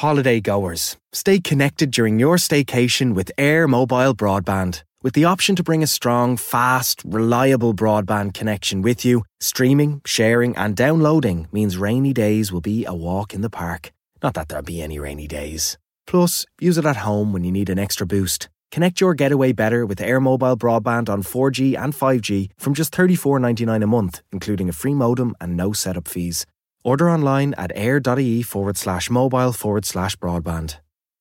[0.00, 4.82] Holiday goers, stay connected during your staycation with Air Mobile Broadband.
[5.02, 10.56] With the option to bring a strong, fast, reliable broadband connection with you, streaming, sharing,
[10.56, 13.92] and downloading means rainy days will be a walk in the park.
[14.22, 15.76] Not that there'll be any rainy days.
[16.06, 18.48] Plus, use it at home when you need an extra boost.
[18.72, 23.84] Connect your getaway better with Air Mobile broadband on 4G and 5G from just $34.99
[23.84, 26.46] a month, including a free modem and no setup fees.
[26.82, 30.76] Order online at air.ie forward slash mobile forward slash broadband.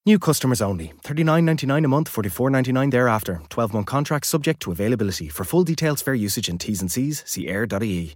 [0.06, 0.94] New customers only.
[1.04, 3.42] $39.99 a month, $44.99 thereafter.
[3.50, 5.30] 12 month contract subject to availability.
[5.30, 8.16] For full details, fair usage and T's and C's, see air.ie.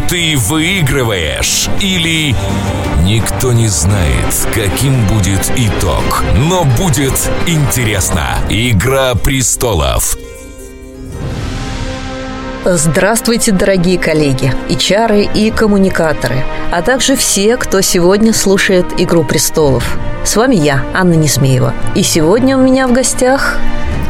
[0.09, 2.35] ты выигрываешь, или
[3.03, 6.23] никто не знает, каким будет итог.
[6.35, 7.13] Но будет
[7.47, 8.37] интересно.
[8.49, 10.17] Игра престолов.
[12.63, 19.97] Здравствуйте, дорогие коллеги, и чары, и коммуникаторы, а также все, кто сегодня слушает «Игру престолов».
[20.23, 21.73] С вами я, Анна Несмеева.
[21.95, 23.57] И сегодня у меня в гостях...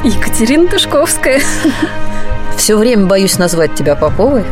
[0.03, 1.42] Екатерина Тышковская.
[2.58, 4.44] Все время боюсь назвать тебя Поповой.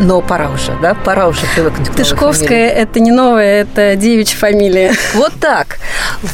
[0.00, 0.94] Но пора уже, да?
[0.94, 4.94] Пора уже привыкнуть к Тышковская– это не новая, это девичья фамилия.
[5.14, 5.78] Вот так.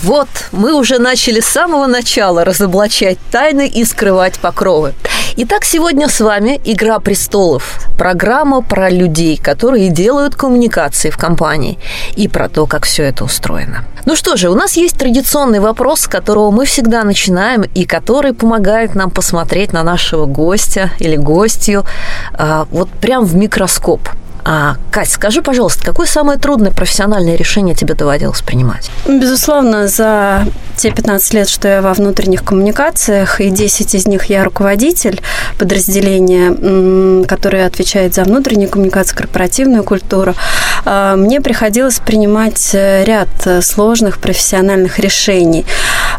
[0.02, 4.94] Вот мы уже начали с самого начала разоблачать тайны и скрывать покровы.
[5.38, 7.86] Итак, сегодня с вами «Игра престолов».
[7.98, 11.78] Программа про людей, которые делают коммуникации в компании.
[12.16, 13.84] И про то, как все это устроено.
[14.06, 18.32] Ну что же, у нас есть традиционный вопрос, с которого мы всегда начинаем, и который
[18.32, 21.84] помогает нам посмотреть на нашего гостя или гостью
[22.32, 24.08] а, вот прям в микроскоп.
[24.48, 28.92] А, Кать, скажи, пожалуйста, какое самое трудное профессиональное решение тебе доводилось принимать?
[29.08, 30.46] Безусловно, за
[30.76, 35.20] те 15 лет, что я во внутренних коммуникациях, и 10 из них я руководитель
[35.58, 40.36] подразделения, которое отвечает за внутреннюю коммуникацию, корпоративную культуру,
[40.84, 43.28] а, мне приходилось принимать ряд
[43.62, 45.66] сложных профессиональных решений.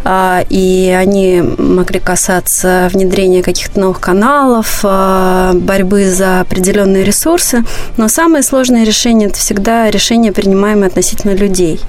[0.10, 7.66] А, и они могли касаться внедрения каких-то новых каналов, а, борьбы за определенные ресурсы.
[7.98, 11.82] Но самое сложное решение– это всегда решение, принимаемое относительно людей.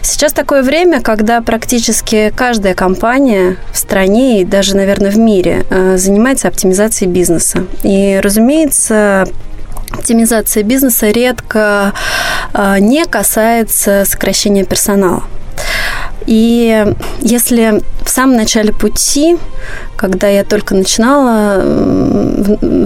[0.00, 5.98] Сейчас такое время, когда практически каждая компания в стране и даже, наверное, в мире а,
[5.98, 7.66] занимается оптимизацией бизнеса.
[7.82, 9.28] И, разумеется,
[9.90, 11.92] оптимизация бизнеса редко
[12.80, 15.24] не касается сокращения персонала.
[16.26, 19.36] И если в самом начале пути,
[19.96, 21.62] когда я только начинала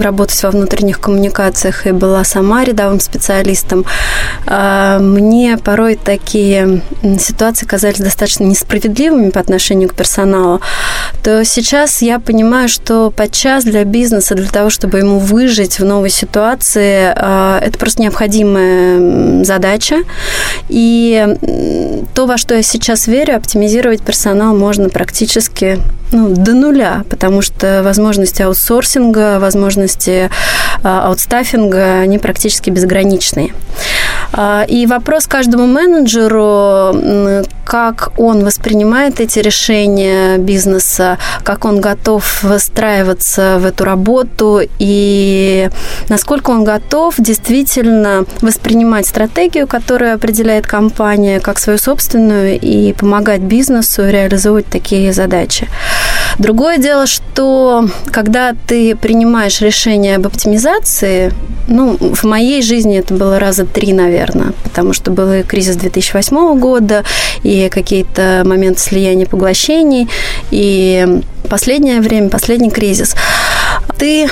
[0.01, 3.85] работать во внутренних коммуникациях и была сама рядовым специалистом,
[4.45, 6.81] а, мне порой такие
[7.19, 10.61] ситуации казались достаточно несправедливыми по отношению к персоналу,
[11.23, 16.09] то сейчас я понимаю, что подчас для бизнеса, для того, чтобы ему выжить в новой
[16.09, 19.97] ситуации, а, это просто необходимая задача.
[20.69, 21.35] И
[22.13, 25.79] то, во что я сейчас верю, оптимизировать персонал можно практически
[26.11, 30.29] ну, до нуля, потому что возможности аутсорсинга, возможности
[30.83, 33.53] а, аутстаффинга, они практически безграничные.
[34.33, 36.93] А, и вопрос каждому менеджеру,
[37.67, 45.69] как он воспринимает эти решения бизнеса, как он готов выстраиваться в эту работу и
[46.07, 54.09] насколько он готов действительно воспринимать стратегию, которую определяет компания, как свою собственную и помогать бизнесу
[54.09, 55.67] реализовывать такие задачи.
[56.39, 61.33] Другое дело, что когда ты принимаешь решение об оптимизации,
[61.67, 66.59] ну, в моей жизни это было раза три, наверное, потому что был и кризис 2008
[66.59, 67.03] года,
[67.43, 70.07] и какие-то моменты слияния поглощений,
[70.51, 73.15] и последнее время, последний кризис.
[73.97, 74.29] Ты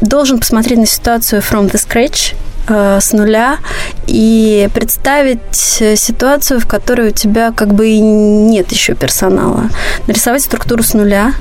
[0.00, 2.34] должен посмотреть на ситуацию from the scratch,
[2.68, 3.58] э, с нуля
[4.06, 9.64] и представить ситуацию, в которой у тебя как бы и нет еще персонала.
[10.06, 11.32] Нарисовать структуру с нуля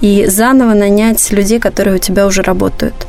[0.00, 3.06] и заново нанять людей, которые у тебя уже работают.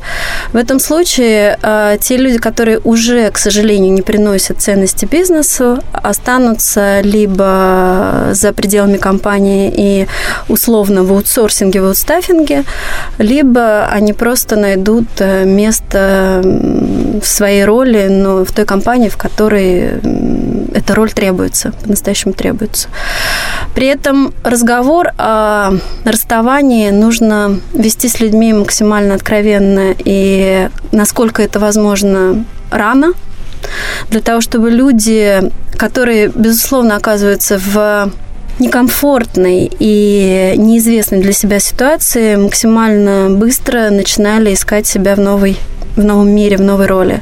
[0.52, 7.00] В этом случае э, те люди, которые уже, к сожалению, не приносят ценности бизнесу, останутся
[7.02, 10.06] либо за пределами компании и
[10.48, 12.64] условно в аутсорсинге, в аутстаффинге,
[13.18, 16.42] либо они просто найдут э, место
[17.22, 20.00] в своей роли, но в той компании, в которой
[20.72, 22.88] эта роль требуется, по-настоящему требуется.
[23.74, 25.72] При этом разговор о
[26.04, 33.12] расставании нужно вести с людьми максимально откровенно и насколько это возможно рано,
[34.10, 38.12] для того, чтобы люди, которые, безусловно, оказываются в
[38.58, 45.56] некомфортной и неизвестной для себя ситуации, максимально быстро начинали искать себя в новой
[45.96, 47.20] в новом мире, в новой роли.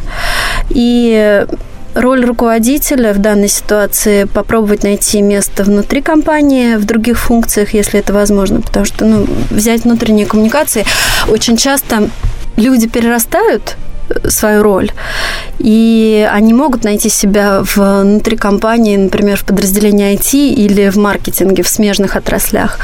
[0.68, 1.46] И
[1.96, 8.12] роль руководителя в данной ситуации попробовать найти место внутри компании, в других функциях, если это
[8.12, 10.84] возможно, потому что ну, взять внутренние коммуникации
[11.28, 12.10] очень часто
[12.56, 13.76] люди перерастают
[14.28, 14.90] свою роль.
[15.58, 21.68] И они могут найти себя внутри компании, например, в подразделении IT или в маркетинге, в
[21.68, 22.78] смежных отраслях.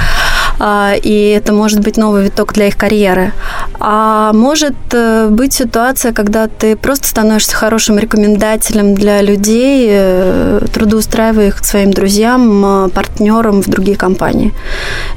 [0.59, 3.33] А, и это может быть новый виток для их карьеры.
[3.81, 11.49] А может э, быть ситуация, когда ты просто становишься хорошим рекомендателем для людей, э, трудоустраивая
[11.49, 14.53] их к своим друзьям, э, партнерам в другие компании.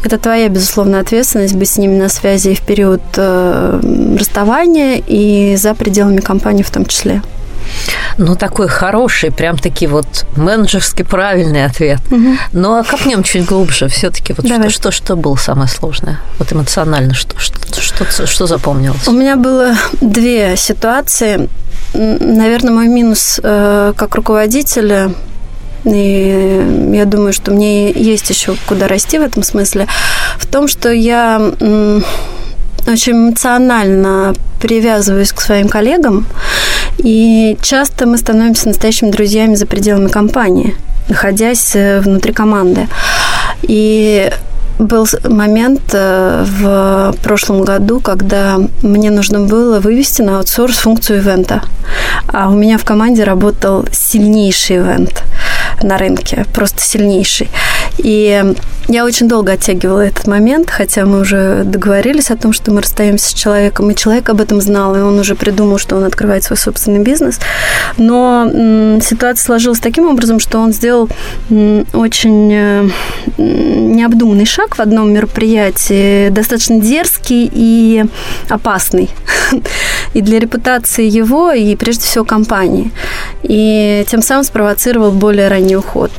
[0.04, 6.22] Это твоя, безусловно, ответственность быть с ними на связи в период расставания и за пределами
[6.22, 7.22] компании в том числе.
[8.18, 12.00] Ну, такой хороший, прям таки вот менеджерски правильный ответ.
[12.10, 12.38] Угу.
[12.54, 13.88] Ну, а копнем чуть глубже.
[13.88, 16.20] Все-таки вот что, что, что было самое сложное?
[16.40, 19.08] Вот эмоционально, что, что, что, что запомнилось?
[19.08, 21.50] У меня было две ситуации.
[21.94, 25.12] Наверное, мой минус э, как руководителя
[25.86, 29.88] и я думаю, что мне есть еще куда расти в этом смысле,
[30.40, 31.40] в том, что я
[32.88, 36.26] очень эмоционально привязываюсь к своим коллегам,
[36.98, 40.76] и часто мы становимся настоящими друзьями за пределами компании,
[41.10, 42.88] находясь э, внутри команды.
[43.64, 44.32] И
[44.80, 51.62] был момент э, в прошлом году, когда мне нужно было вывести на аутсорс функцию ивента.
[52.28, 55.24] А у меня в команде работал сильнейший ивент
[55.82, 57.50] на рынке, просто сильнейший.
[57.98, 58.44] И
[58.88, 63.30] я очень долго оттягивала этот момент, хотя мы уже договорились о том, что мы расстаемся
[63.30, 66.58] с человеком, и человек об этом знал, и он уже придумал, что он открывает свой
[66.58, 67.40] собственный бизнес.
[67.98, 71.10] Но ситуация сложилась таким образом, что он сделал
[71.94, 72.90] очень э,
[73.38, 78.06] необдуманный шаг в одном мероприятии, достаточно дерзкий и
[78.50, 79.10] опасный.
[80.14, 82.92] И для репутации его, и прежде всего компании.
[83.44, 86.12] И тем самым спровоцировал более ранний уход.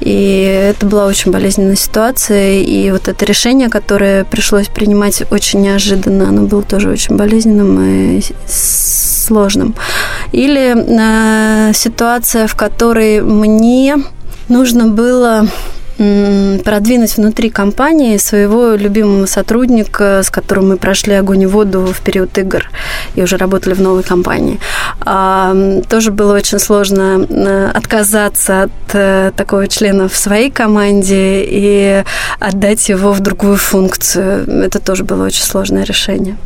[0.00, 2.60] И это была очень болезненная ситуация.
[2.60, 8.22] И вот это решение, которое пришлось принимать очень неожиданно, оно было тоже очень болезненным и
[8.46, 9.74] сложным.
[10.32, 13.96] Или э, ситуация, в которой мне
[14.48, 15.48] нужно было
[15.96, 22.36] продвинуть внутри компании своего любимого сотрудника, с которым мы прошли огонь и воду в период
[22.38, 22.70] игр
[23.14, 24.58] и уже работали в новой компании.
[25.00, 25.54] А,
[25.88, 32.04] тоже было очень сложно э, отказаться от э, такого члена в своей команде и
[32.40, 34.64] отдать его в другую функцию.
[34.64, 36.36] Это тоже было очень сложное решение.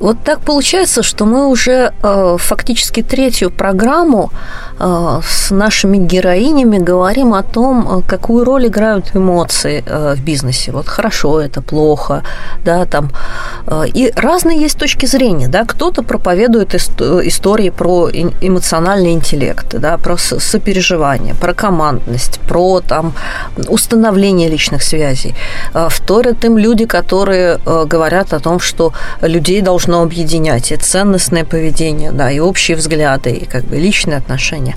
[0.00, 4.30] Вот так получается, что мы уже э, фактически третью программу
[4.78, 10.72] э, с нашими героинями говорим о том, э, какую роль играют эмоции э, в бизнесе.
[10.72, 12.22] Вот хорошо это, плохо,
[12.64, 13.10] да, там.
[13.66, 15.64] Э, и разные есть точки зрения, да.
[15.64, 23.12] Кто-то проповедует истории про эмоциональный интеллект, да, про сопереживание, про командность, про там
[23.68, 25.34] установление личных связей.
[25.74, 31.44] Э, вторят им люди, которые э, говорят о том, что людей должно объединять и ценностное
[31.44, 34.76] поведение, да, и общие взгляды, и как бы личные отношения.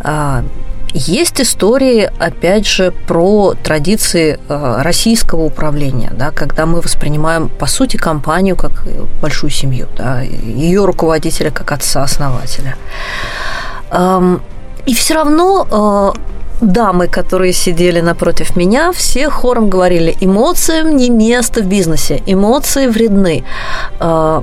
[0.00, 0.44] А,
[0.92, 7.96] есть истории, опять же, про традиции а, российского управления, да, когда мы воспринимаем, по сути,
[7.96, 8.84] компанию как
[9.20, 12.76] большую семью, да, ее руководителя как отца-основателя.
[14.86, 16.12] И все равно а,
[16.60, 23.44] дамы, которые сидели напротив меня, все хором говорили, эмоциям не место в бизнесе, эмоции вредны.
[24.00, 24.42] А,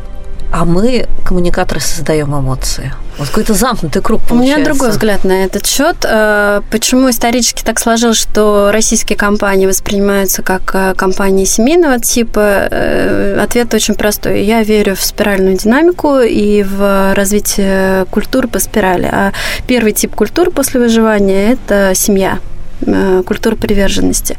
[0.51, 2.93] а мы, коммуникаторы, создаем эмоции.
[3.17, 4.55] Вот какой-то замкнутый круг получается.
[4.55, 5.97] У меня другой взгляд на этот счет.
[6.03, 12.67] А, почему исторически так сложилось, что российские компании воспринимаются как а, компании семейного типа?
[12.71, 14.43] Э, ответ очень простой.
[14.43, 19.09] Я верю в спиральную динамику и в развитие культуры по спирали.
[19.11, 19.31] А
[19.67, 22.39] первый тип культуры после выживания– это семья.
[22.85, 24.37] Э, культура приверженности.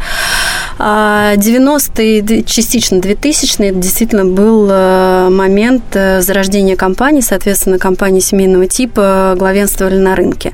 [0.79, 8.67] 90-е, а частично 2000-е, это действительно был э, момент э, зарождения компании, соответственно, компании семейного
[8.67, 10.53] типа главенствовали на рынке.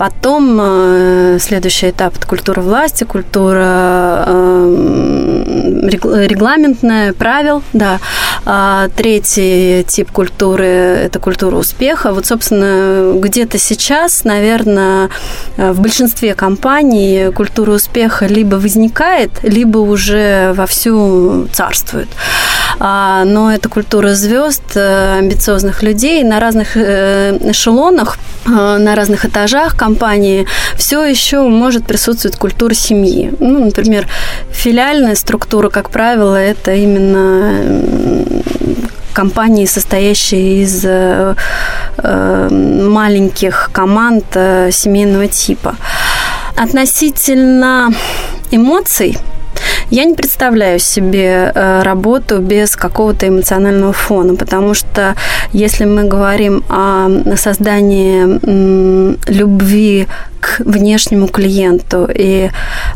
[0.00, 7.98] Потом э, следующий этап– это культура власти, культура э, регламентная, правил, да.
[8.46, 12.14] А третий тип культуры– это культура успеха.
[12.14, 15.10] Вот, собственно, где-то сейчас, наверное,
[15.58, 22.08] в большинстве компаний культура успеха либо возникает, либо уже вовсю царствует.
[22.82, 29.26] А, но это культура звезд, э, амбициозных людей на разных э, эшелонах, э, на разных
[29.26, 30.46] этажах компании
[30.76, 33.34] все еще может присутствовать культура семьи.
[33.38, 34.08] Ну, например,
[34.50, 37.52] филиальная структура, как правило, это именно
[39.12, 40.86] компании, состоящие из
[42.02, 45.76] маленьких команд семейного типа.
[46.56, 47.90] Относительно
[48.50, 49.18] эмоций,
[49.90, 55.14] я не представляю себе э, работу без какого-то эмоционального фона, потому что
[55.52, 60.06] если мы говорим о создании любви
[60.40, 62.50] к внешнему клиенту, и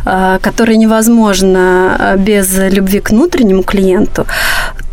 [0.07, 4.27] э, которое невозможно э, без любви к внутреннему клиенту,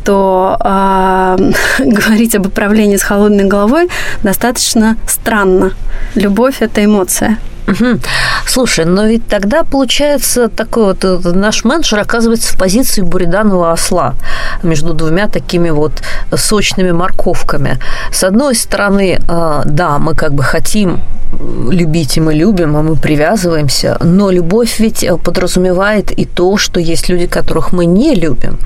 [0.03, 3.89] то э, говорить об управлении с холодной головой
[4.23, 5.71] достаточно странно.
[6.15, 7.37] Любовь– это эмоция.
[7.71, 7.99] Угу.
[8.45, 14.15] Слушай, но ведь тогда получается такой вот э, наш менеджер оказывается в позиции буриданного осла
[14.63, 15.93] между двумя такими вот
[16.35, 17.79] сочными морковками.
[18.11, 20.99] С одной стороны, э, да, мы как бы хотим
[21.39, 26.79] любить, и мы любим, а мы привязываемся, но любовь ведь э, подразумевает и то, что
[26.79, 28.59] есть люди, которых мы не любим.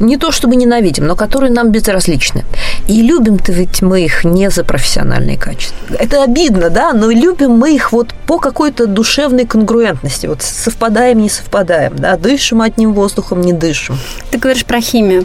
[0.00, 2.44] Не то, чтобы ненавидим, но которые нам безразличны.
[2.88, 5.76] И любим-то ведь мы их не за профессиональные качества.
[5.98, 10.26] Это обидно, да, но любим мы их вот по какой-то душевной конгруентности.
[10.26, 13.98] Вот совпадаем, не совпадаем, да, дышим одним воздухом, не дышим.
[14.30, 15.24] Ты говоришь про химию.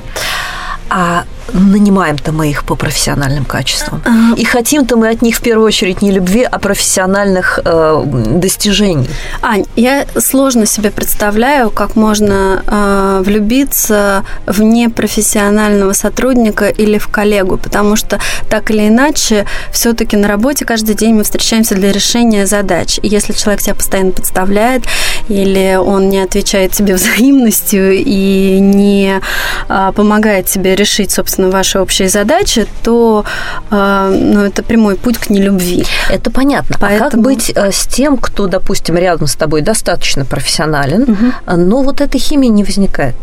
[0.89, 4.01] А нанимаем-то мы их по профессиональным качествам.
[4.37, 9.09] И хотим-то мы от них в первую очередь не любви, а профессиональных э, достижений.
[9.41, 17.57] Ань, я сложно себе представляю, как можно э, влюбиться в непрофессионального сотрудника или в коллегу,
[17.57, 22.99] потому что так или иначе, все-таки на работе каждый день мы встречаемся для решения задач.
[23.01, 24.83] И если человек тебя постоянно подставляет,
[25.27, 29.21] или он не отвечает тебе взаимностью и не
[29.67, 33.23] э, помогает тебе решить, собственно, собственно, ваши общие задачи, то
[33.71, 35.85] э, ну, это прямой путь к нелюбви.
[36.09, 36.75] Это понятно.
[36.79, 37.07] Поэтому...
[37.07, 41.57] А как быть э, с тем, кто, допустим, рядом с тобой достаточно профессионален, угу.
[41.57, 43.15] но вот этой химии не возникает?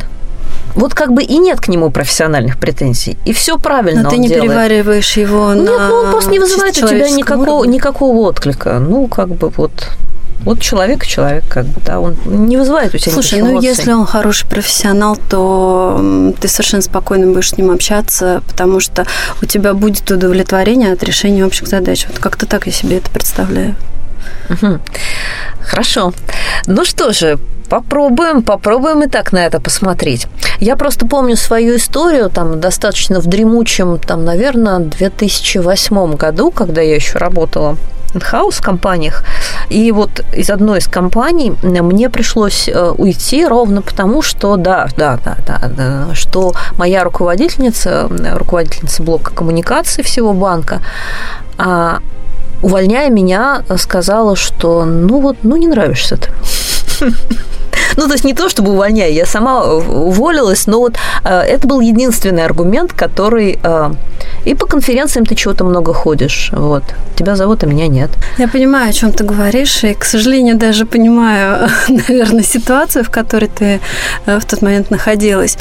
[0.75, 4.02] Вот как бы и нет к нему профессиональных претензий, и все правильно.
[4.02, 4.50] Но ты не делает.
[4.50, 5.88] перевариваешь его Нет, на.
[5.88, 8.78] ну он просто не вызывает у тебя никакого, никакого отклика.
[8.78, 9.88] Ну, как бы вот
[10.40, 13.69] вот человек человек, как бы, да, он не вызывает у тебя Слушай, ну эмоций.
[13.69, 19.07] если он хороший профессионал, то ты совершенно спокойно будешь с ним общаться, потому что
[19.43, 22.07] у тебя будет удовлетворение от решения общих задач.
[22.09, 23.75] Вот как-то так я себе это представляю.
[24.50, 24.78] Угу.
[25.62, 26.12] Хорошо.
[26.66, 27.38] Ну что же,
[27.69, 30.28] Попробуем, попробуем и так на это посмотреть.
[30.61, 36.95] Я просто помню свою историю, там, достаточно в дремучем, там, наверное, 2008 году, когда я
[36.95, 37.76] еще работала
[38.16, 39.23] in-house компаниях.
[39.68, 45.18] И вот из одной из компаний мне пришлось э, уйти ровно потому, что да, да,
[45.25, 50.80] да, да, да что моя руководительница, руководительница блока коммуникации всего банка,
[51.58, 52.00] а,
[52.62, 56.30] увольняя меня, сказала, что ну вот, ну не нравишься ты.
[57.96, 61.80] Ну, то есть не то, чтобы увольняя, я сама уволилась, но вот э, это был
[61.80, 63.58] единственный аргумент, который...
[63.62, 63.92] Э,
[64.44, 66.82] и по конференциям ты чего-то много ходишь, вот.
[67.16, 68.10] Тебя зовут, а меня нет.
[68.38, 73.48] Я понимаю, о чем ты говоришь, и, к сожалению, даже понимаю, наверное, ситуацию, в которой
[73.48, 73.80] ты
[74.26, 75.56] э, в тот момент находилась.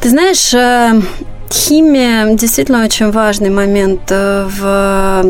[0.00, 1.02] Ты знаешь, э,
[1.50, 5.28] химия действительно очень важный момент э, в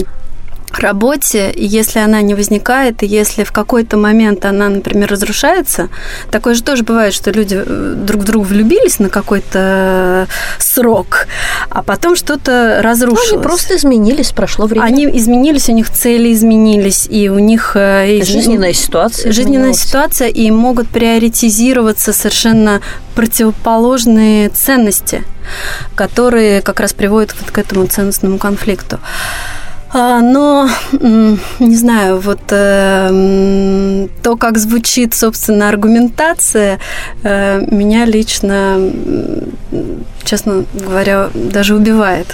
[0.80, 5.88] работе, и если она не возникает, и если в какой-то момент она, например, разрушается,
[6.30, 10.28] такое же тоже бывает, что люди э, друг в друга влюбились на какой-то
[10.58, 11.26] срок,
[11.70, 13.30] а потом что-то разрушилось.
[13.30, 14.84] Ну, они просто изменились, прошло время.
[14.84, 17.72] Они изменились, у них цели изменились, и у них...
[17.74, 19.80] Э, и жизненная ситуация Жизненная изменилась.
[19.80, 22.80] ситуация, и могут приоритизироваться совершенно
[23.14, 25.24] противоположные ценности,
[25.94, 29.00] которые как раз приводят вот к этому ценностному конфликту.
[29.92, 36.80] А, но, не знаю, вот э, то, как звучит, собственно, аргументация,
[37.22, 38.78] э, меня лично,
[40.24, 42.26] честно говоря, даже убивает.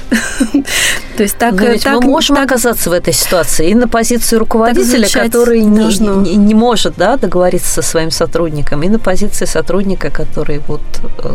[1.16, 4.36] То есть так, Но так, мы можем так, оказаться в этой ситуации и на позиции
[4.36, 10.10] руководителя, который не, не, не может да, договориться со своим сотрудником, и на позиции сотрудника,
[10.10, 10.80] который вот
[11.18, 11.34] э,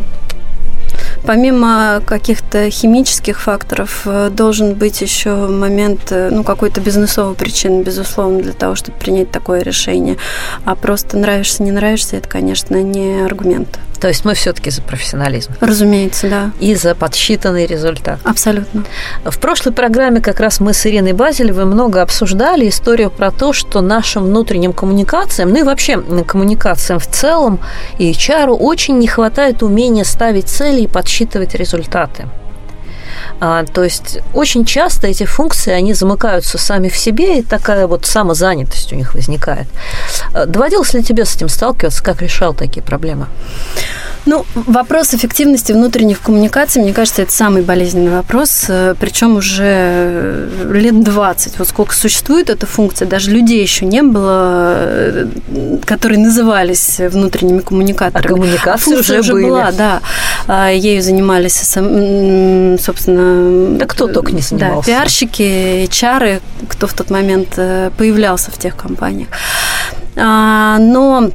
[1.25, 8.41] помимо каких-то химических факторов э, должен быть еще момент, э, ну, какой-то бизнесовой причины, безусловно,
[8.41, 10.17] для того, чтобы принять такое решение.
[10.65, 13.79] А просто нравишься, не нравишься, это, конечно, не аргумент.
[13.99, 15.53] То есть мы все-таки за профессионализм.
[15.59, 16.51] Разумеется, да.
[16.59, 18.19] И за подсчитанный результат.
[18.23, 18.83] Абсолютно.
[19.25, 23.81] В прошлой программе как раз мы с Ириной Базелевой много обсуждали историю про то, что
[23.81, 27.59] нашим внутренним коммуникациям, ну и вообще коммуникациям в целом
[27.97, 32.27] и HR очень не хватает умения ставить цели и подсчитывать результаты.
[33.39, 38.05] А, то есть очень часто эти функции, они замыкаются сами в себе, и такая вот
[38.05, 39.67] самозанятость у них возникает.
[40.33, 42.03] А, доводилось ли тебе с этим сталкиваться?
[42.03, 43.27] Как решал такие проблемы?
[44.27, 50.71] Ну, вопрос эффективности внутренних коммуникаций, мне кажется, это самый болезненный вопрос, э, причем уже э,
[50.73, 51.57] лет 20.
[51.57, 55.27] Вот сколько существует эта функция, даже людей еще не было, э,
[55.85, 58.25] которые назывались внутренними коммуникаторами.
[58.25, 59.45] А коммуникации а уже, уже были.
[59.45, 60.01] была, да.
[60.45, 63.77] А, ею занимались, собственно...
[63.77, 64.91] Да кто только не занимался.
[64.91, 67.55] Да, пиарщики, HR, кто в тот момент
[67.97, 69.29] появлялся в тех компаниях.
[70.17, 71.31] А, но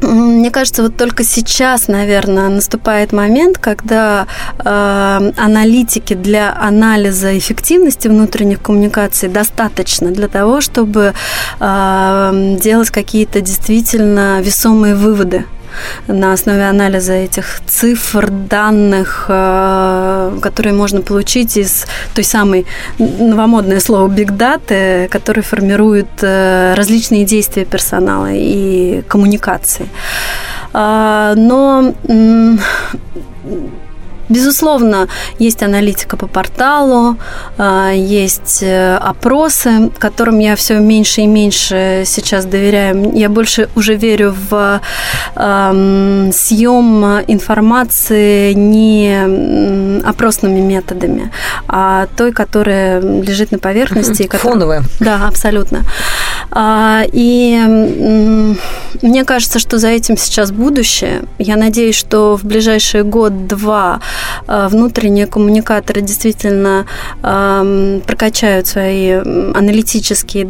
[0.00, 4.26] мне кажется, вот только сейчас, наверное, наступает момент, когда
[4.58, 11.14] э, аналитики для анализа эффективности внутренних коммуникаций достаточно для того, чтобы
[11.60, 15.44] э, делать какие-то действительно весомые выводы
[16.06, 22.66] на основе анализа этих цифр, данных, э, которые можно получить из той самой
[22.98, 29.88] новомодное слово big data, который формирует э, различные действия персонала и коммуникации.
[30.72, 31.94] А, но
[34.34, 37.16] Безусловно, есть аналитика по порталу,
[37.58, 43.12] а, есть э, опросы, которым я все меньше и меньше сейчас доверяю.
[43.14, 44.80] Я больше уже верю в
[45.34, 51.30] съем информации не опросными методами,
[51.68, 54.24] а той, которая лежит на поверхности.
[54.24, 54.52] Которая...
[54.52, 54.82] Фоновая.
[55.00, 55.84] Да, абсолютно.
[56.50, 58.54] А, и
[59.02, 61.22] мне кажется, что за этим сейчас будущее.
[61.38, 64.00] Я надеюсь, что в ближайший год-два
[64.46, 66.86] а, внутренние коммуникаторы действительно
[67.20, 70.48] прокачают свои аналитические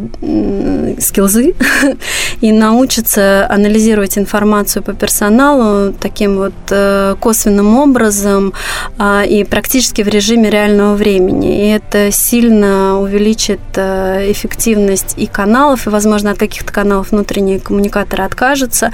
[0.99, 1.55] скилзы
[2.41, 8.53] и научатся анализировать информацию по персоналу таким вот э, косвенным образом
[8.97, 11.65] а, и практически в режиме реального времени.
[11.65, 18.23] И это сильно увеличит э, эффективность и каналов, и, возможно, от каких-то каналов внутренние коммуникаторы
[18.23, 18.91] откажутся,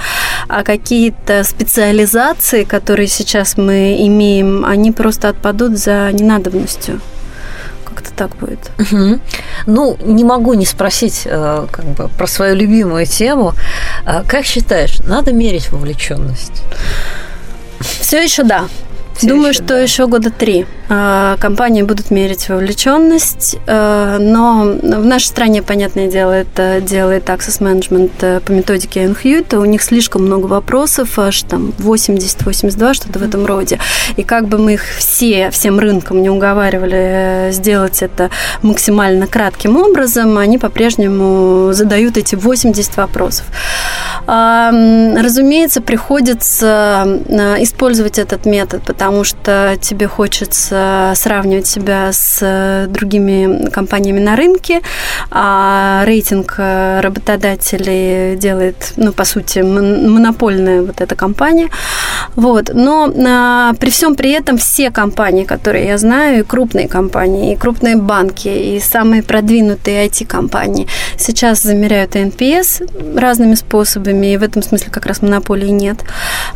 [0.48, 7.00] а какие-то специализации, которые сейчас мы имеем, они просто отпадут за ненадобностью
[7.84, 8.70] как-то так будет.
[8.78, 9.20] Угу.
[9.66, 13.52] Ну, не могу не спросить э, как бы, про свою любимую тему.
[14.06, 16.62] Э, как считаешь, надо мерить вовлеченность?
[17.80, 18.64] Все еще да.
[19.16, 19.80] Все Думаю, еще, что да.
[19.80, 20.66] еще года три
[21.40, 28.10] компании будут мерить вовлеченность, а, но в нашей стране, понятное дело, это делает Access Management
[28.20, 29.58] э, по методике Энхьюта.
[29.58, 33.78] У них слишком много вопросов, аж там 80-82, что-то в этом роде.
[34.16, 38.30] И как бы мы их все, всем рынком не уговаривали э, сделать это
[38.62, 43.46] максимально кратким образом, они по-прежнему задают эти 80 вопросов.
[44.26, 50.81] А, разумеется, приходится э, использовать этот метод, потому что тебе хочется
[51.14, 54.80] сравнивать себя с другими компаниями на рынке,
[55.30, 61.68] а рейтинг работодателей делает, ну, по сути, монопольная вот эта компания.
[62.36, 62.70] Вот.
[62.72, 67.56] Но а, при всем при этом все компании, которые я знаю, и крупные компании, и
[67.56, 74.90] крупные банки, и самые продвинутые IT-компании сейчас замеряют NPS разными способами, и в этом смысле
[74.90, 75.98] как раз монополии нет.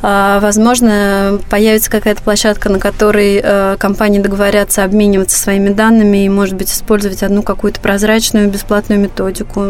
[0.03, 6.55] А, возможно, появится какая-то площадка на которой э, компании договорятся обмениваться своими данными и, может
[6.55, 9.63] быть, использовать одну какую-то прозрачную бесплатную методику.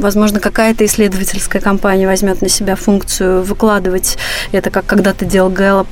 [0.00, 4.16] Возможно, какая-то исследовательская компания возьмет на себя функцию выкладывать
[4.52, 5.88] это, как когда-то делал Gallup,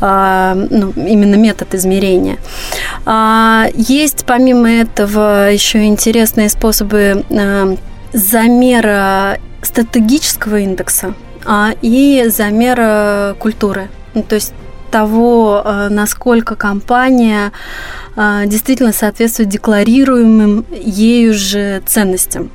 [0.00, 2.38] э, ну, именно метод измерения.
[3.04, 7.76] А, есть, помимо этого, еще интересные способы э,
[8.14, 11.12] замера стратегического индекса
[11.44, 13.90] а, и замера культуры.
[14.14, 14.54] Ну, то есть
[14.92, 17.50] того, э, насколько компания
[18.14, 22.50] э, действительно соответствует декларируемым ею же ценностям.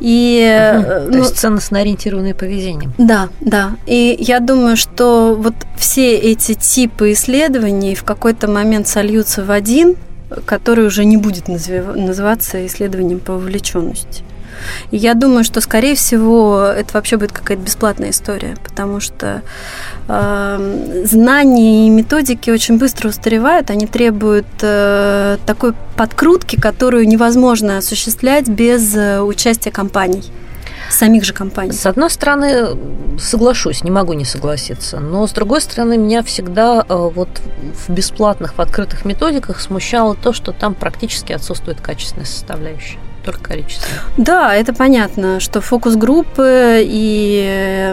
[0.00, 2.90] И, угу, то ну, есть ценностно ориентированное поведение.
[2.98, 3.76] Да, да.
[3.86, 9.96] И я думаю, что вот все эти типы исследований в какой-то момент сольются в один,
[10.44, 14.24] который уже не будет называться исследованием по вовлеченности.
[14.90, 19.42] И я думаю, что, скорее всего, это вообще будет какая-то бесплатная история, потому что
[20.06, 28.94] знания и методики очень быстро устаревают, они требуют э, такой подкрутки, которую невозможно осуществлять без
[28.94, 30.22] э, участия компаний
[30.90, 31.72] самих же компаний.
[31.72, 32.76] С одной стороны,
[33.18, 37.28] соглашусь, не могу не согласиться, но с другой стороны, меня всегда э, вот
[37.86, 43.88] в бесплатных, в открытых методиках смущало то, что там практически отсутствует качественная составляющая только количество.
[44.16, 47.90] Да, это понятно, что фокус-группы и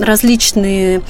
[0.00, 1.02] различные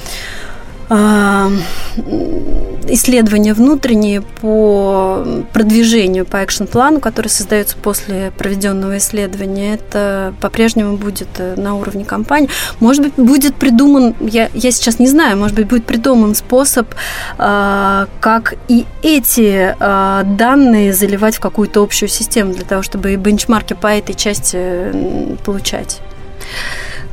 [2.87, 11.55] исследования внутренние по продвижению по экшн-плану, который создается после проведенного исследования, это по-прежнему будет э,
[11.55, 12.49] на уровне компании.
[12.79, 16.87] Может быть, будет придуман, я, я сейчас не знаю, может быть, будет придуман способ,
[17.37, 23.15] а, как и эти а, данные заливать в какую-то общую систему для того, чтобы и
[23.15, 24.91] бенчмарки по этой части
[25.43, 26.01] получать.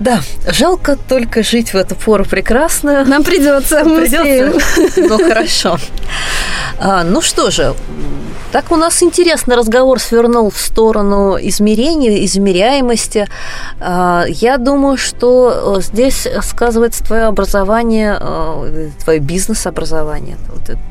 [0.02, 3.04] Да, жалко только жить в эту пору прекрасно.
[3.04, 3.84] Нам придется.
[3.84, 4.60] Придется.
[5.08, 5.78] Ну, хорошо.
[6.78, 7.74] А, ну что же,
[8.50, 13.28] так у нас интересный разговор свернул в сторону измерения, измеряемости.
[13.80, 20.36] А, я думаю, что э, здесь сказывается твое образование, э, твое бизнес-образование.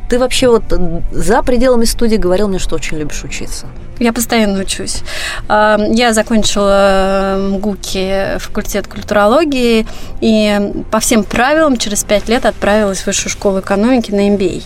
[0.09, 0.63] Ты вообще вот
[1.11, 3.67] за пределами студии говорил мне, что очень любишь учиться.
[4.01, 5.03] Я постоянно учусь.
[5.47, 9.87] А, я закончила МГУКи факультет культурологии
[10.21, 14.63] и по всем правилам через пять лет отправилась в Высшую школу экономики на MBA.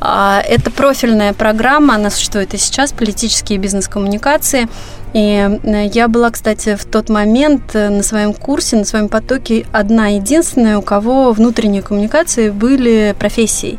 [0.00, 4.68] А, это профильная программа, она существует и сейчас, политические и бизнес-коммуникации.
[5.12, 9.64] И э, я была, кстати, в тот момент э, на своем курсе, на своем потоке
[9.72, 13.78] одна единственная, у кого внутренние коммуникации были профессией.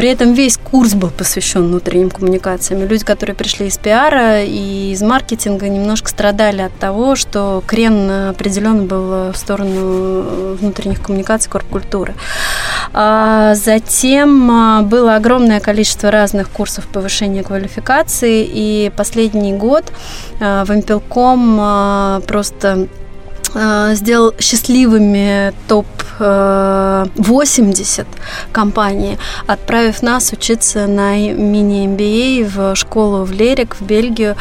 [0.00, 2.88] При этом весь курс был посвящен внутренним коммуникациям.
[2.88, 8.84] Люди, которые пришли из пиара и из маркетинга, немножко страдали от того, что крен определенно
[8.84, 12.14] был в сторону внутренних коммуникаций, корпкультуры.
[12.94, 19.92] А затем а, было огромное количество разных курсов повышения квалификации, и последний год
[20.40, 23.09] а, в Импелком просто Э,
[23.94, 28.06] сделал счастливыми топ-80
[28.52, 34.36] компаний, отправив нас учиться на мини-MBA в школу в Лерик, в Бельгию.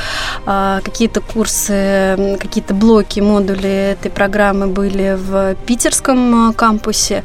[0.45, 7.23] Э, какие-то курсы, какие-то блоки, модули этой программы были в питерском кампусе.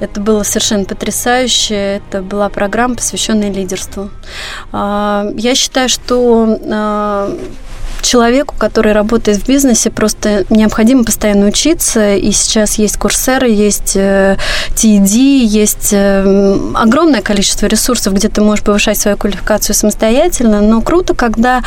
[0.00, 1.74] Это было совершенно потрясающе.
[1.74, 4.10] Это была программа, посвященная лидерству.
[4.72, 6.58] Э, я считаю, что
[8.02, 12.14] человеку, который работает в бизнесе, просто необходимо постоянно учиться.
[12.14, 18.98] И сейчас есть курсеры, есть TED, есть э, огромное количество ресурсов, где ты можешь повышать
[18.98, 20.60] свою квалификацию самостоятельно.
[20.60, 21.62] Но круто, когда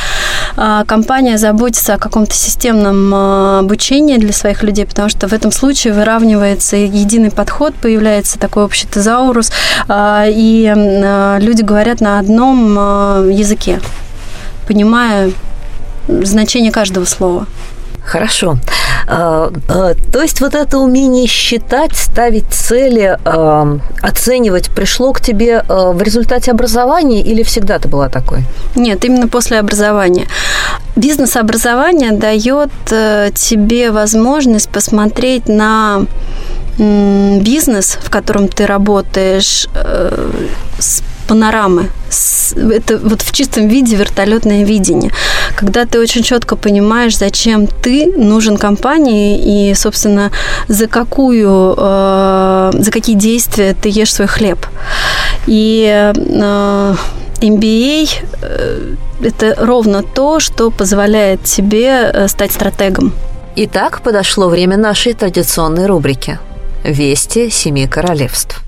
[0.56, 5.52] а, компания заботится о каком-то системном а, обучении для своих людей, потому что в этом
[5.52, 9.50] случае выравнивается единый подход, появляется такой общий тезаурус,
[9.88, 10.72] а, и
[11.40, 13.80] люди говорят на одном языке
[14.66, 15.30] понимая
[16.08, 17.46] значение каждого слова.
[18.06, 18.56] Хорошо.
[19.08, 25.64] А, а, то есть вот это умение считать, ставить цели, а, оценивать пришло к тебе
[25.68, 28.44] в результате образования или всегда ты была такой?
[28.76, 30.28] Нет, именно после образования.
[30.94, 36.06] Бизнес-образование дает э, тебе возможность посмотреть на
[36.78, 40.30] бизнес, в котором ты работаешь, э,
[40.78, 41.90] с панорамы.
[42.54, 45.10] Это вот в чистом виде вертолетное видение.
[45.56, 50.30] Когда ты очень четко понимаешь, зачем ты нужен компании и, собственно,
[50.68, 54.58] за какую, э, за какие действия ты ешь свой хлеб.
[55.46, 56.94] И э,
[57.40, 58.08] MBA
[58.42, 63.12] э, это ровно то, что позволяет тебе стать стратегом.
[63.56, 66.38] Итак, подошло время нашей традиционной рубрики
[66.84, 68.62] «Вести семи королевств».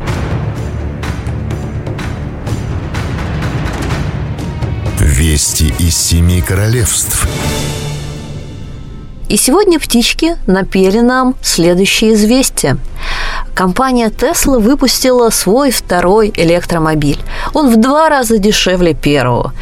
[5.19, 7.27] Вести из семи королевств.
[9.29, 12.77] И сегодня птички напели нам следующее известие.
[13.59, 17.19] Компания Tesla выпустила свой второй электромобиль.
[17.55, 19.53] Он в два раза дешевле первого.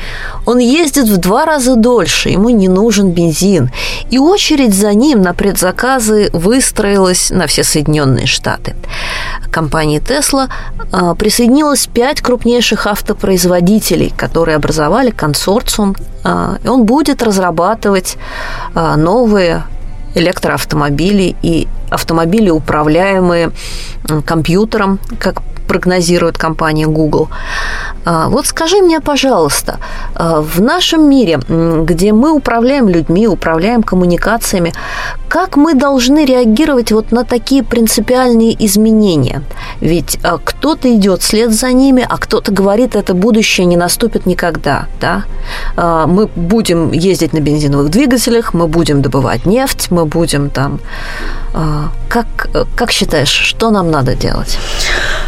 [0.44, 3.70] Он ездит в два раза дольше, ему не нужен бензин.
[4.10, 8.76] И очередь за ним на предзаказы выстроилась на все Соединенные Штаты.
[9.42, 10.50] К компании Tesla
[10.92, 15.96] а, присоединилось пять крупнейших автопроизводителей, которые образовали консорциум.
[16.22, 18.18] А, он будет разрабатывать
[18.74, 19.64] а, новые
[20.16, 23.52] электроавтомобили и автомобили, управляемые
[24.24, 27.28] компьютером, как прогнозирует компания Google.
[28.06, 29.78] А, вот скажи мне, пожалуйста,
[30.14, 34.72] а, в нашем мире, где мы управляем людьми, управляем коммуникациями,
[35.28, 39.42] как мы должны реагировать вот на такие принципиальные изменения?
[39.80, 44.86] Ведь а, кто-то идет вслед за ними, а кто-то говорит, это будущее не наступит никогда.
[45.00, 45.24] Да?
[46.06, 50.78] Мы будем ездить на бензиновых двигателях, мы будем добывать нефть, мы будем там...
[52.08, 52.26] Как,
[52.76, 54.58] как считаешь, что нам надо делать?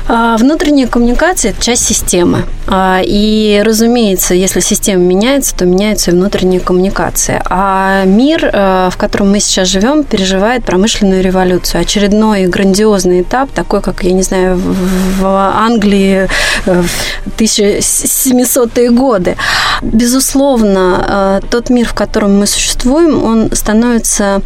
[0.09, 2.45] Внутренняя коммуникация– это часть системы.
[2.67, 7.43] А, и, разумеется, если система меняется, то меняется и внутренняя коммуникация.
[7.49, 11.81] А мир, э, в котором мы сейчас живем, переживает промышленную революцию.
[11.83, 16.29] Очередной грандиозный этап, такой, как, я не знаю, в Англии
[16.67, 19.37] э, в 1700-е годы.
[19.83, 24.43] Безусловно, э, тот мир, в котором мы существуем, он становится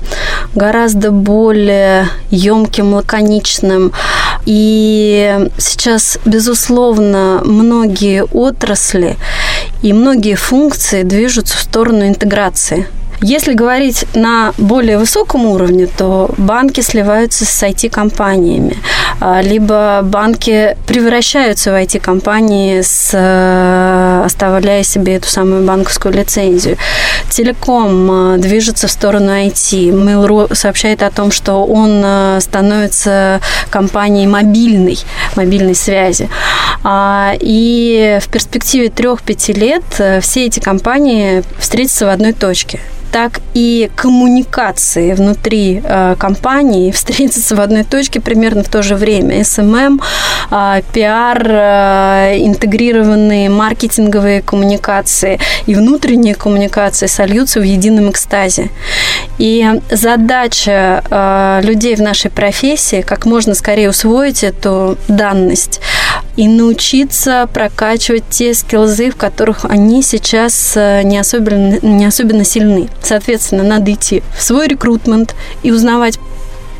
[0.54, 3.92] гораздо более емким, лаконичным.
[4.44, 9.16] И сейчас, безусловно, многие отрасли
[9.82, 12.86] и многие функции движутся в сторону интеграции–
[13.22, 18.76] если говорить на более высоком уровне, то банки сливаются с IT-компаниями,
[19.20, 22.82] а, либо банки превращаются в IT-компании,
[23.12, 26.76] э, оставляя себе эту самую банковскую лицензию.
[27.30, 29.90] Телеком а, движется в сторону IT.
[29.90, 34.98] Mail.ru сообщает о том, что он а, становится компанией мобильной,
[35.36, 36.28] мобильной связи.
[36.84, 42.80] И в перспективе 3-5 лет э, все эти компании встретятся в одной точке
[43.12, 49.44] так и коммуникации внутри э, компании встретятся в одной точке примерно в то же время.
[49.44, 50.00] SMM,
[50.50, 58.70] э, пиар, э, интегрированные маркетинговые коммуникации и внутренние коммуникации сольются в едином экстазе.
[59.38, 65.80] И задача э, людей в нашей профессии как можно скорее усвоить эту данность
[66.36, 72.88] и научиться прокачивать те скиллзы, в которых они сейчас э, не особенно, не особенно сильны.
[73.02, 76.18] Соответственно, надо идти в свой рекрутмент и узнавать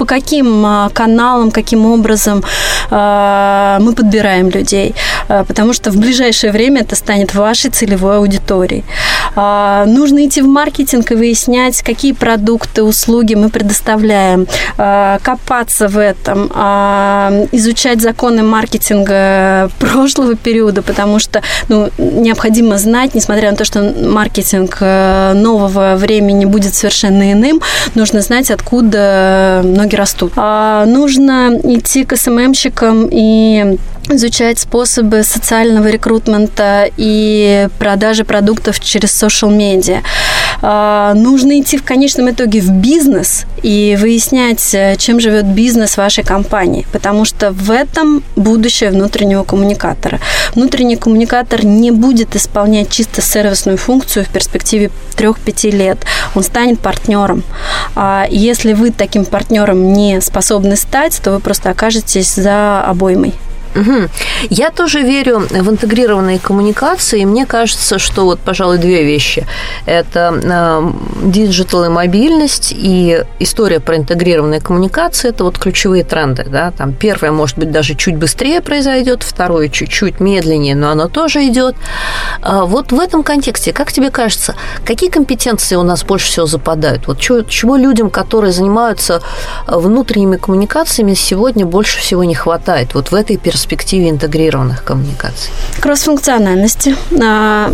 [0.03, 2.43] по каким а, каналам, каким образом
[2.91, 4.97] а, мы подбираем людей,
[5.29, 8.85] а, потому что в ближайшее время это станет вашей целевой аудиторией.
[9.35, 16.49] Нужно идти в маркетинг и выяснять, какие продукты, услуги мы предоставляем, копаться в этом,
[17.53, 24.77] изучать законы маркетинга прошлого периода, потому что ну, необходимо знать, несмотря на то, что маркетинг
[24.81, 27.62] э, нового времени будет совершенно иным,
[27.95, 30.33] нужно знать, откуда многие ноги растут.
[30.37, 39.55] А нужно идти к СММщикам и изучать способы социального рекрутмента и продажи продуктов через social
[39.55, 40.03] медиа.
[40.61, 46.87] А, нужно идти в конечном итоге в бизнес и выяснять, чем живет бизнес вашей компании,
[46.93, 50.21] потому что в этом будущее внутреннего коммуникатора.
[50.55, 55.99] Внутренний коммуникатор не будет исполнять чисто сервисную функцию в перспективе 3-5 лет.
[56.35, 57.43] Он станет партнером.
[57.95, 63.35] А если вы таким партнером не способны стать, то вы просто окажетесь за обоймой.
[63.75, 64.09] Угу.
[64.51, 67.25] Я тоже верю в интегрированные коммуникации.
[67.25, 69.47] Мне кажется, что вот, пожалуй, две вещи.
[69.87, 76.45] Это э, digital и мобильность, и история про интегрированные коммуникации– это вот ключевые тренды.
[76.49, 76.71] Да?
[76.73, 81.75] Там первое, может быть, даже чуть быстрее произойдет, второе чуть-чуть медленнее, но оно тоже идет.
[82.43, 84.55] А вот в этом контексте, как тебе кажется,
[84.85, 87.07] какие компетенции у нас больше всего западают?
[87.07, 89.23] Вот чего, чего людям, которые занимаются
[89.67, 92.95] внутренними коммуникациями, сегодня больше всего не хватает?
[92.95, 95.53] Вот в этой перспективе перспективе интегрированных коммуникаций?
[95.81, 97.72] Кросс-функциональности а,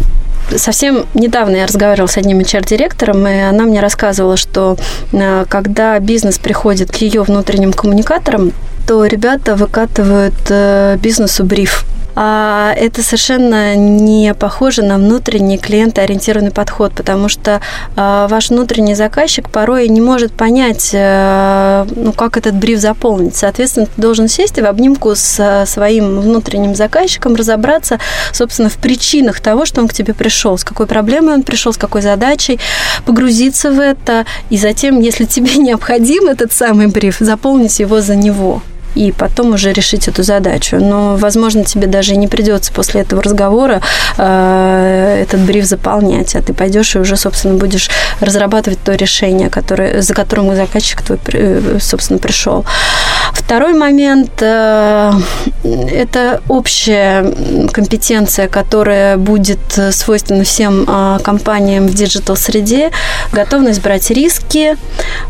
[0.55, 4.77] совсем недавно я разговаривала с одним HR-директором, и она мне рассказывала, что
[5.13, 8.53] а, когда бизнес приходит к ее внутренним коммуникаторам,
[8.87, 17.29] то ребята выкатывают э, бизнесу бриф это совершенно не похоже на внутренний клиентоориентированный подход, потому
[17.29, 17.61] что
[17.97, 23.37] а, ваш внутренний заказчик порой не может понять, э, ну, как этот бриф заполнить.
[23.37, 28.01] Соответственно, ты должен сесть и в обнимку с своим внутренним заказчиком разобраться,
[28.33, 31.77] собственно, в причинах того, что он к тебе пришел, с какой проблемой он пришел, с
[31.77, 32.59] какой задачей,
[33.07, 38.63] погрузиться в это, и затем, если тебе необходим этот самый бриф, заполнить его за него
[38.95, 40.77] и потом уже решить эту задачу.
[40.81, 43.81] Но, возможно, тебе даже не придется после этого разговора
[44.17, 50.03] э, этот бриф заполнять, а ты пойдешь и уже, собственно, будешь разрабатывать то решение, которое,
[50.03, 52.65] за которым заказчик твой, э, собственно, пришел.
[53.33, 55.13] Второй момент э,–
[55.65, 57.35] это общая
[57.73, 62.91] компетенция, которая будет свойственна всем э, компаниям в digital -среде,
[63.33, 64.77] готовность брать риски,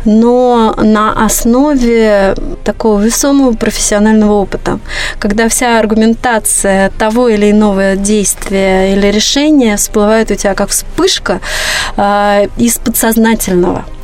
[0.05, 4.81] но на основе такого весомого профессионального опыта,
[5.19, 11.41] когда вся аргументация того или иного действия или решения всплывает у тебя как вспышка
[11.97, 13.85] э, из подсознательного–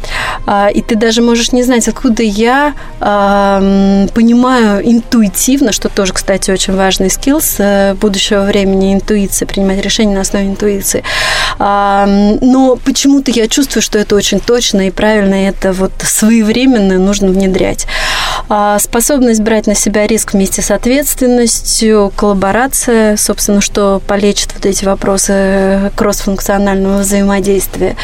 [0.75, 7.11] и ты даже можешь не знать, откуда я понимаю интуитивно, что тоже, кстати, очень важный
[7.11, 11.03] skill с э, будущего времени, интуиция, принимать решения на основе интуиции.
[11.59, 17.29] Но почему-то я чувствую, что это очень точно и правильно, и это вот своевременно нужно
[17.29, 17.87] внедрять.
[18.49, 24.85] А способность брать на себя риск вместе с ответственностью, коллаборация, собственно, что полечит вот эти
[24.85, 27.97] вопросы кроссфункционального взаимодействия.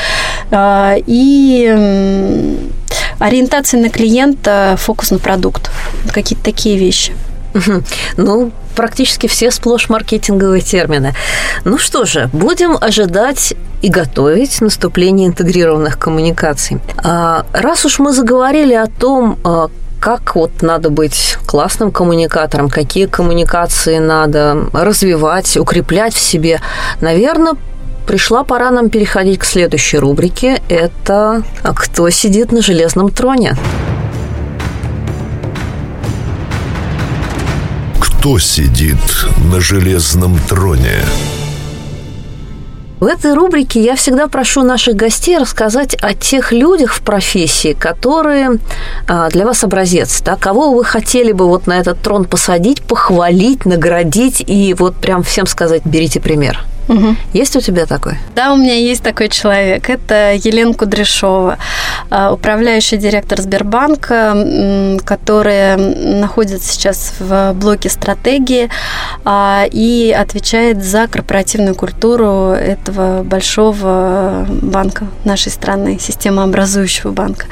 [0.51, 1.75] А, и
[3.19, 5.71] ориентация на клиента, фокус на продукт.
[6.13, 7.15] Какие-то такие вещи.
[8.17, 11.15] Ну, практически все сплошь маркетинговые термины.
[11.65, 16.79] Ну что же, будем ожидать и готовить наступление интегрированных коммуникаций.
[16.99, 19.39] А, раз уж мы заговорили о том,
[20.01, 26.61] как вот надо быть классным коммуникатором, какие коммуникации надо развивать, укреплять в себе.
[27.01, 27.55] Наверное,
[28.01, 30.63] пришла пора нам переходить к следующей рубрике.
[30.69, 33.57] Это «Кто сидит на железном троне?»
[38.01, 38.99] Кто сидит
[39.51, 41.05] на железном троне?
[43.01, 48.59] В этой рубрике я всегда прошу наших гостей рассказать о тех людях в профессии, которые
[49.09, 53.65] а, для вас образец, да, кого вы хотели бы вот на этот трон посадить, похвалить,
[53.65, 56.63] наградить и вот прям всем сказать, берите пример.
[56.89, 57.17] Угу.
[57.33, 58.19] Есть у тебя такой?
[58.35, 59.89] Да, у меня есть такой человек.
[59.89, 61.59] Это Елена Кудряшова,
[62.11, 68.69] а, управляющий директор Сбербанка, которая находится сейчас в блоке стратегии
[69.25, 77.47] а, и отвечает за корпоративную культуру этого большого банка нашей страны, системообразующего банка.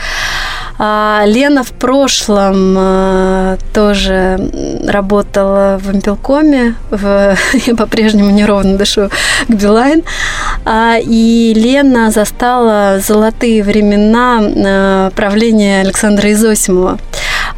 [0.78, 4.38] А, Лена в прошлом а, тоже
[4.86, 7.36] работала в Импелкоме, в,
[7.66, 9.10] я по-прежнему неровно дышу
[9.48, 10.04] к Билайн,
[10.64, 16.98] а, и Лена застала золотые времена правления Александра Изосимова.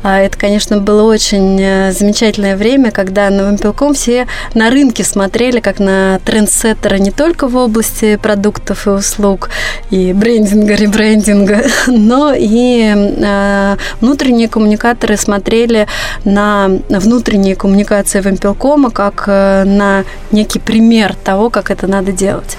[0.03, 5.79] Это, конечно, было очень э, замечательное время, когда на Вампелком все на рынке смотрели как
[5.79, 9.51] на трендсеттера не только в области продуктов и услуг,
[9.91, 15.87] и брендинга, ребрендинга, но и э, внутренние коммуникаторы смотрели
[16.25, 22.57] на внутренние коммуникации Вампелкома как э, на некий пример того, как это надо делать.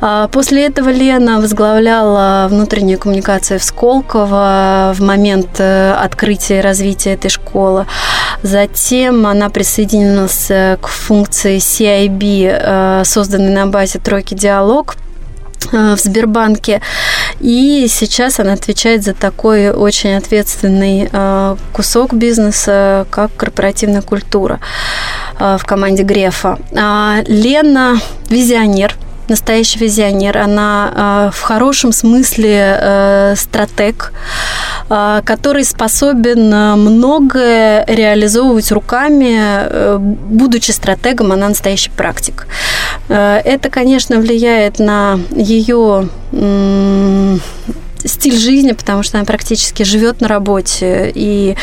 [0.00, 7.14] А, после этого Лена возглавляла внутренние коммуникации в Сколково в момент э, открытия и развития
[7.14, 7.86] этой школы.
[8.42, 10.48] Затем она присоединилась
[10.80, 14.96] к функции CIB, э, созданной на базе тройки «Диалог»,
[15.72, 16.80] э, в Сбербанке.
[17.40, 21.08] И сейчас она отвечает за такой очень ответственный
[21.72, 24.58] кусок бизнеса, как корпоративная культура
[25.38, 26.58] в команде Грефа.
[26.76, 28.96] А Лена визионер,
[29.28, 30.38] настоящий визионер.
[30.38, 34.12] Она э, в хорошем смысле э, стратег,
[34.88, 39.98] э, который способен многое реализовывать руками.
[39.98, 42.46] Будучи стратегом, она настоящий практик.
[43.08, 46.08] Это, конечно, влияет на ее
[48.04, 51.10] стиль жизни, потому что она практически живет на работе.
[51.14, 51.56] И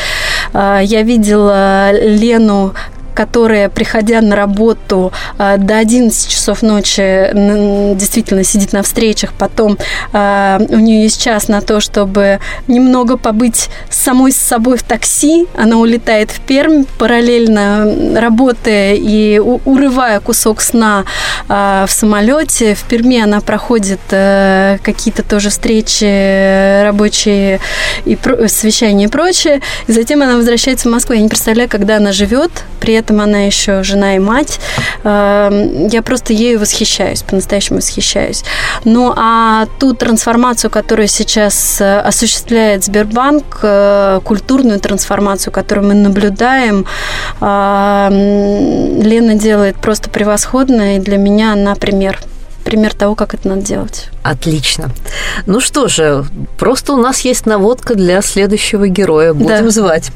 [0.52, 2.74] э, я видела Лену
[3.16, 7.30] которая, приходя на работу э, до 11 часов ночи,
[7.96, 9.78] действительно сидит на встречах, потом
[10.12, 15.46] э, у нее есть час на то, чтобы немного побыть самой с собой в такси,
[15.56, 21.04] она улетает в Пермь, параллельно работая и урывая кусок сна
[21.48, 22.74] э, в самолете.
[22.74, 27.60] В Перми она проходит какие-то тоже встречи рабочие
[28.04, 29.62] и совещания и прочее.
[29.86, 31.14] И затем она возвращается в Москву.
[31.14, 32.50] Я не представляю, когда она живет,
[32.80, 34.58] при этом этом она еще жена и мать.
[35.04, 38.44] Эм, я просто ею восхищаюсь, по-настоящему восхищаюсь.
[38.84, 46.84] Ну, а ту трансформацию, которую сейчас э, осуществляет Сбербанк, э, культурную трансформацию, которую мы наблюдаем,
[47.40, 52.18] эм, Лена делает просто превосходно, и для меня она пример
[52.66, 54.10] пример того, как это надо делать.
[54.22, 54.90] Отлично.
[55.46, 56.24] Ну что же,
[56.58, 59.32] просто у нас есть наводка для следующего героя.
[59.32, 59.70] Будем да.
[59.70, 60.10] звать.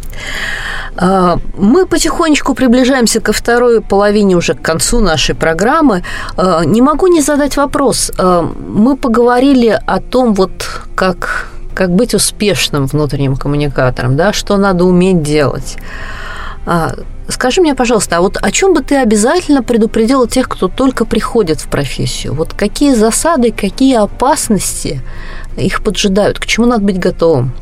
[0.97, 6.03] А, мы потихонечку приближаемся ко второй половине, уже к концу нашей программы.
[6.37, 8.11] А, не могу не задать вопрос.
[8.19, 10.51] А, мы поговорили о том, вот
[10.95, 15.79] как как быть успешным внутренним коммуникатором, да, что надо уметь делать.
[17.31, 21.61] Скажи мне, пожалуйста, а вот о чем бы ты обязательно предупредила тех, кто только приходит
[21.61, 22.35] в профессию?
[22.35, 25.01] Вот какие засады, какие опасности
[25.57, 26.39] их поджидают?
[26.39, 27.53] К чему надо быть готовым?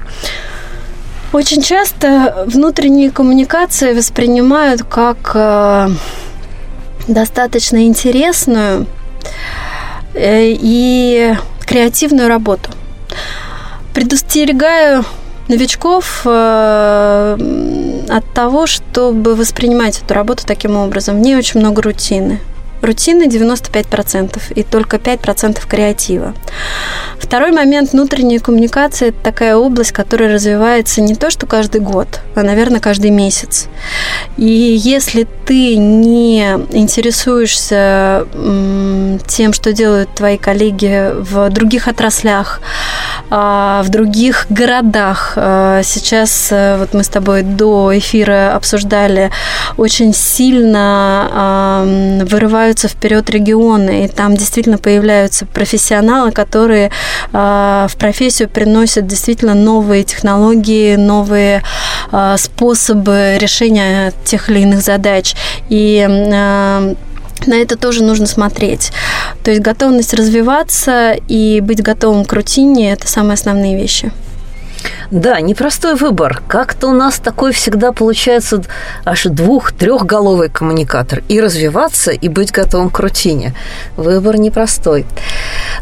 [1.32, 5.90] Очень часто внутренние коммуникации воспринимают как э,
[7.06, 8.86] достаточно интересную
[10.14, 11.34] э, и
[11.66, 12.70] креативную работу.
[13.92, 15.04] Предостерегаю
[15.49, 17.36] новичков э,
[18.09, 21.16] от того, чтобы воспринимать эту работу таким образом.
[21.16, 22.40] В ней очень много рутины.
[22.82, 26.34] Рутины 95% и только 5% креатива.
[27.18, 32.42] Второй момент внутренней коммуникации– это такая область, которая развивается не то, что каждый год, а,
[32.42, 33.68] наверное, каждый месяц.
[34.36, 38.26] И если ты не интересуешься
[39.26, 42.60] тем, что делают твои коллеги в других отраслях,
[43.30, 49.30] а, в других городах, а, сейчас э, вот мы с тобой до эфира обсуждали,
[49.76, 51.84] очень сильно
[52.68, 56.90] вырываются вперед регионы, и там действительно появляются профессионалы, которые
[57.32, 61.62] а, в профессию приносят действительно новые технологии, новые
[62.12, 65.34] а, способы решения тех или иных задач.
[65.70, 66.94] И а,
[67.46, 68.92] на это тоже нужно смотреть.
[69.44, 74.12] То есть готовность развиваться и быть готовым к рутине– это самые основные вещи.
[75.10, 76.42] Да, непростой выбор.
[76.46, 78.62] Как-то у нас такой всегда получается
[79.04, 81.22] аж двух-трехголовый коммуникатор.
[81.28, 83.54] И развиваться, и быть готовым к рутине.
[83.96, 85.06] Выбор непростой.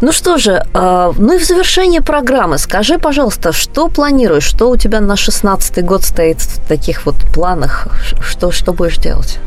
[0.01, 4.77] Ну что же, а, ну и в завершение программы скажи, пожалуйста, что планируешь, что у
[4.77, 7.89] тебя на шестнадцатый год стоит в таких вот планах,
[8.21, 9.39] что, что будешь делать?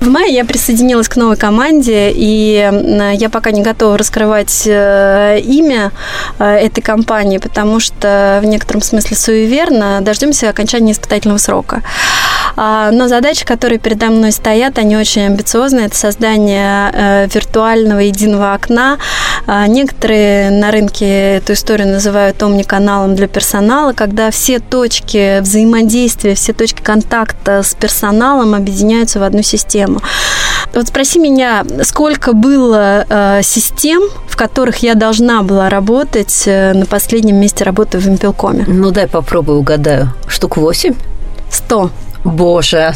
[0.00, 2.70] В мае я присоединилась к новой команде, и
[3.14, 5.90] я пока не готова раскрывать э, имя
[6.38, 10.00] э, этой компании, потому что в некотором смысле суеверно.
[10.02, 11.82] Дождемся окончания испытательного срока.
[12.56, 15.86] А, но задачи, которые передо мной стоят, они очень амбициозные.
[15.86, 18.98] Это создание э, виртуального единого окна.
[19.46, 26.52] А, некоторые на рынке эту историю называют омниканалом для персонала, когда все точки взаимодействия, все
[26.52, 30.00] точки контакта с персоналом объединяются в одну систему.
[30.74, 36.86] Вот спроси меня, сколько было э, систем, в которых я должна была работать э, на
[36.86, 38.64] последнем месте работы в Импелкоме?
[38.66, 40.12] Ну, дай попробую угадаю.
[40.26, 40.94] Штук восемь?
[41.50, 41.90] Сто.
[42.26, 42.94] Боже.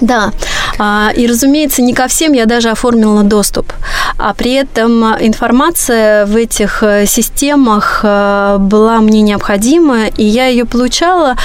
[0.00, 0.32] Да.
[0.78, 3.72] А, и, разумеется, не ко всем я даже оформила доступ.
[4.16, 10.64] А при этом информация в этих э, системах э, была мне необходима, и я ее
[10.64, 11.36] получала,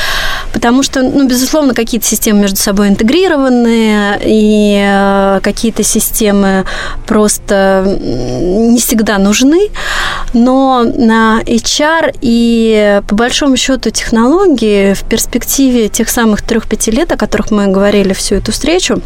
[0.54, 6.66] потому что, ну, безусловно, какие-то системы между собой интегрированы, и э, какие-то системы
[7.06, 9.70] просто не всегда нужны.
[10.34, 17.18] Но на HR и, по большому счету, технологии в перспективе тех самых трех-пяти лет, о
[17.18, 19.02] которых мы говорили всю эту встречу,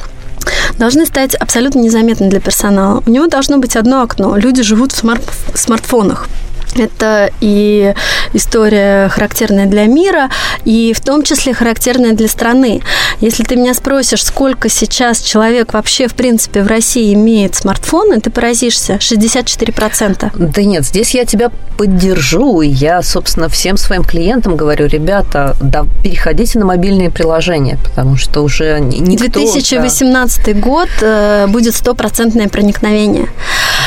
[0.77, 3.01] должны стать абсолютно незаметны для персонала.
[3.05, 4.37] У него должно быть одно окно.
[4.37, 5.23] Люди живут в смарт
[5.55, 6.27] смартфонах.
[6.75, 7.93] Это и
[8.33, 10.29] история характерная для мира,
[10.65, 12.81] и в том числе характерная для страны.
[13.19, 18.29] Если ты меня спросишь, сколько сейчас человек вообще, в принципе, в России имеет смартфоны, ты
[18.29, 18.95] поразишься.
[18.95, 20.31] 64%.
[20.37, 22.61] Да нет, здесь я тебя поддержу.
[22.61, 28.41] И я, собственно, всем своим клиентам говорю, ребята, да, переходите на мобильные приложения, потому что
[28.41, 30.53] уже не 2018 да.
[30.53, 33.29] год э, будет стопроцентное проникновение.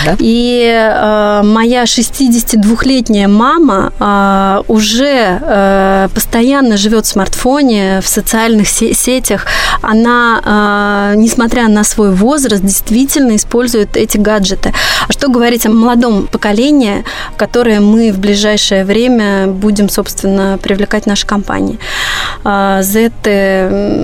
[0.04, 0.16] Да?
[0.18, 8.68] И э, моя 62 двухлетняя мама а, уже а, постоянно живет в смартфоне, в социальных
[8.68, 9.46] сетях.
[9.82, 14.72] Она, а, несмотря на свой возраст, действительно использует эти гаджеты.
[15.08, 17.04] А что говорить о молодом поколении,
[17.36, 21.80] которое мы в ближайшее время будем, собственно, привлекать в нашей компании?
[22.44, 23.10] А, Z,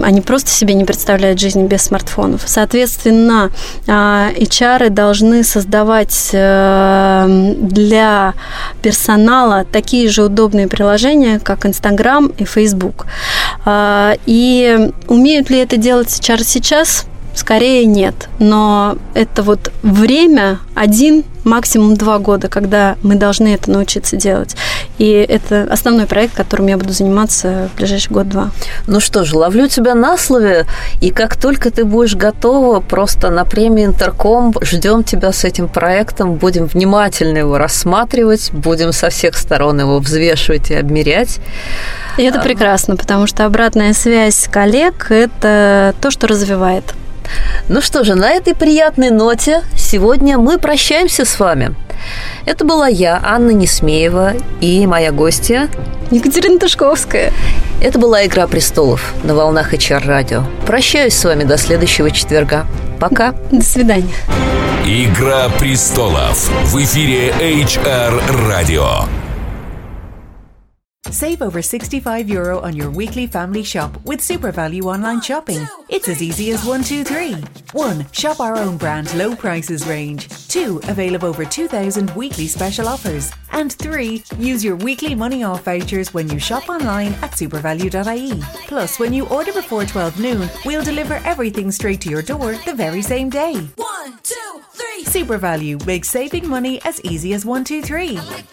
[0.02, 2.42] они просто себе не представляют жизни без смартфонов.
[2.46, 3.52] Соответственно,
[3.86, 8.34] а, HR должны создавать э, для
[8.82, 13.06] персонала такие же удобные приложения, как Инстаграм и Фейсбук.
[13.66, 17.06] И умеют ли это делать HR сейчас?
[17.36, 18.28] Скорее нет.
[18.38, 24.56] Но это вот время один, максимум два года, когда мы должны это научиться делать.
[24.96, 28.52] И это основной проект, которым я буду заниматься в ближайший год-два.
[28.86, 30.64] Ну что ж, ловлю тебя на слове,
[31.02, 36.36] и как только ты будешь готова, просто на премии Интерком ждем тебя с этим проектом,
[36.36, 41.38] будем внимательно его рассматривать, будем со всех сторон его взвешивать и обмерять.
[42.16, 46.94] И это прекрасно, потому что обратная связь коллег– это то, что развивает.
[47.68, 51.74] Ну что же, на этой приятной ноте сегодня мы прощаемся с вами.
[52.44, 55.68] Это была я, Анна Несмеева, и моя гостья
[56.10, 57.32] Екатерина Тушковская.
[57.80, 60.44] Это была «Игра престолов» на волнах HR радио.
[60.66, 62.66] Прощаюсь с вами до следующего четверга.
[63.00, 63.32] Пока.
[63.50, 64.14] До свидания.
[64.84, 69.06] «Игра престолов» в эфире HR радио.
[71.10, 75.66] Save over 65 euro on your weekly family shop with SuperValue online shopping.
[75.88, 77.36] It's as easy as one, two, three.
[77.72, 78.06] 1.
[78.12, 80.28] Shop our own brand low prices range.
[80.48, 80.80] 2.
[80.88, 83.32] Avail of over 2,000 weekly special offers.
[83.52, 84.24] And 3.
[84.38, 88.42] Use your weekly money off vouchers when you shop online at supervalue.ie.
[88.66, 92.74] Plus, when you order before 12 noon, we'll deliver everything straight to your door the
[92.74, 93.54] very same day.
[93.76, 95.04] One, two, three.
[95.04, 98.16] SuperValue makes saving money as easy as one, two, three.
[98.16, 98.44] Like